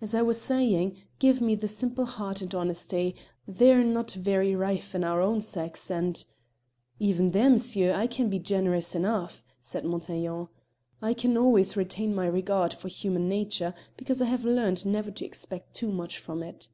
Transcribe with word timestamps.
As 0.00 0.14
I 0.14 0.22
was 0.22 0.40
saying, 0.40 0.96
give 1.18 1.42
me 1.42 1.54
the 1.54 1.68
simple 1.68 2.06
heart 2.06 2.40
and 2.40 2.54
honesty; 2.54 3.14
they're 3.46 3.84
not 3.84 4.10
very 4.12 4.54
rife 4.56 4.94
in 4.94 5.04
our 5.04 5.20
own 5.20 5.42
sex, 5.42 5.90
and" 5.90 6.24
"Even 6.98 7.32
there, 7.32 7.50
monsieur, 7.50 7.92
I 7.92 8.06
can 8.06 8.30
be 8.30 8.38
generous 8.38 8.94
enough," 8.94 9.44
said 9.60 9.84
Montaiglon. 9.84 10.48
"I 11.02 11.12
can 11.12 11.36
always 11.36 11.76
retain 11.76 12.14
my 12.14 12.24
regard 12.26 12.72
for 12.72 12.88
human 12.88 13.28
nature, 13.28 13.74
because 13.98 14.22
I 14.22 14.26
have 14.32 14.46
learned 14.46 14.86
never 14.86 15.10
to 15.10 15.26
expect 15.26 15.74
too 15.74 15.92
much 15.92 16.16
from 16.16 16.42
it." 16.42 16.70